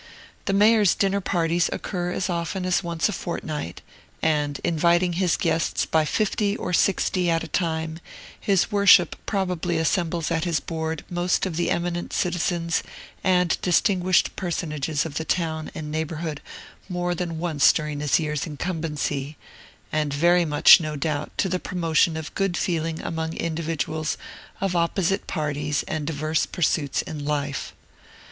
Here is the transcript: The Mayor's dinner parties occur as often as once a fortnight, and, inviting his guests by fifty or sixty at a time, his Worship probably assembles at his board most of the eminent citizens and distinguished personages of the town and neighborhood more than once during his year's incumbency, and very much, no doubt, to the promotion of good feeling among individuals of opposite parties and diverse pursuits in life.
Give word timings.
The 0.45 0.53
Mayor's 0.53 0.95
dinner 0.95 1.21
parties 1.21 1.69
occur 1.71 2.11
as 2.11 2.27
often 2.27 2.65
as 2.65 2.81
once 2.83 3.07
a 3.07 3.11
fortnight, 3.11 3.83
and, 4.23 4.59
inviting 4.63 5.13
his 5.13 5.37
guests 5.37 5.85
by 5.85 6.05
fifty 6.05 6.57
or 6.57 6.73
sixty 6.73 7.29
at 7.29 7.43
a 7.43 7.47
time, 7.47 7.99
his 8.39 8.71
Worship 8.71 9.15
probably 9.27 9.77
assembles 9.77 10.31
at 10.31 10.43
his 10.43 10.59
board 10.59 11.05
most 11.07 11.45
of 11.45 11.55
the 11.55 11.69
eminent 11.69 12.13
citizens 12.13 12.81
and 13.23 13.59
distinguished 13.61 14.35
personages 14.35 15.05
of 15.05 15.17
the 15.19 15.23
town 15.23 15.69
and 15.75 15.91
neighborhood 15.91 16.41
more 16.89 17.13
than 17.13 17.37
once 17.37 17.71
during 17.71 17.99
his 17.99 18.19
year's 18.19 18.47
incumbency, 18.47 19.37
and 19.91 20.15
very 20.15 20.45
much, 20.45 20.79
no 20.81 20.95
doubt, 20.95 21.29
to 21.37 21.47
the 21.47 21.59
promotion 21.59 22.17
of 22.17 22.33
good 22.33 22.57
feeling 22.57 22.99
among 23.03 23.33
individuals 23.37 24.17
of 24.61 24.75
opposite 24.75 25.27
parties 25.27 25.83
and 25.87 26.07
diverse 26.07 26.47
pursuits 26.47 27.03
in 27.03 27.23
life. 27.23 27.75